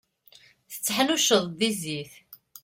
[0.71, 2.13] Tetteḥnuccuḍeḍ di zzit.